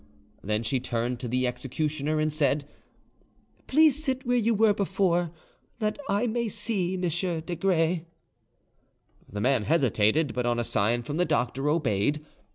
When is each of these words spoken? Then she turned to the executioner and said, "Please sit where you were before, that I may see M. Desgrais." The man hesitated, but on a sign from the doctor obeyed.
Then 0.43 0.63
she 0.63 0.79
turned 0.79 1.19
to 1.19 1.27
the 1.27 1.45
executioner 1.45 2.19
and 2.19 2.33
said, 2.33 2.65
"Please 3.67 4.03
sit 4.03 4.25
where 4.25 4.35
you 4.35 4.55
were 4.55 4.73
before, 4.73 5.29
that 5.77 5.99
I 6.09 6.25
may 6.25 6.47
see 6.47 6.95
M. 6.95 7.01
Desgrais." 7.01 8.01
The 9.31 9.41
man 9.41 9.65
hesitated, 9.65 10.33
but 10.33 10.47
on 10.47 10.57
a 10.57 10.63
sign 10.63 11.03
from 11.03 11.17
the 11.17 11.25
doctor 11.25 11.69
obeyed. 11.69 12.25